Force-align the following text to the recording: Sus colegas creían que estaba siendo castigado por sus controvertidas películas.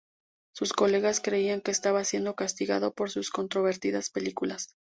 Sus 0.53 0.73
colegas 0.73 1.21
creían 1.21 1.61
que 1.61 1.69
estaba 1.69 2.03
siendo 2.05 2.33
castigado 2.35 2.91
por 2.91 3.11
sus 3.11 3.29
controvertidas 3.29 4.09
películas. 4.09 4.75